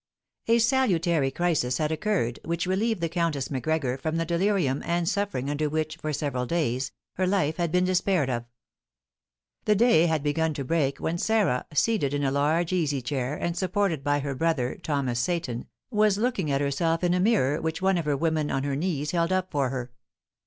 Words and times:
A 0.47 0.57
salutary 0.57 1.29
crisis 1.29 1.77
had 1.77 1.91
occurred, 1.91 2.39
which 2.43 2.65
relieved 2.65 3.01
the 3.01 3.07
Countess 3.07 3.51
Macgregor 3.51 3.99
from 3.99 4.15
the 4.17 4.25
delirium 4.25 4.81
and 4.83 5.07
suffering 5.07 5.47
under 5.47 5.69
which, 5.69 5.97
for 5.97 6.11
several 6.11 6.47
days, 6.47 6.91
her 7.17 7.27
life 7.27 7.57
had 7.57 7.71
been 7.71 7.85
despaired 7.85 8.27
of. 8.27 8.45
The 9.65 9.75
day 9.75 10.07
had 10.07 10.23
begun 10.23 10.55
to 10.55 10.63
break 10.63 10.97
when 10.99 11.19
Sarah, 11.19 11.67
seated 11.75 12.15
in 12.15 12.23
a 12.23 12.31
large 12.31 12.73
easy 12.73 13.03
chair, 13.03 13.35
and 13.37 13.55
supported 13.55 14.03
by 14.03 14.21
her 14.21 14.33
brother, 14.33 14.73
Thomas 14.81 15.19
Seyton, 15.19 15.67
was 15.91 16.17
looking 16.17 16.49
at 16.49 16.61
herself 16.61 17.03
in 17.03 17.13
a 17.13 17.19
mirror 17.19 17.61
which 17.61 17.79
one 17.79 17.99
of 17.99 18.05
her 18.05 18.17
woman 18.17 18.49
on 18.49 18.63
her 18.63 18.75
knees 18.75 19.11
held 19.11 19.31
up 19.31 19.51
before 19.51 19.69
her. 19.69 19.91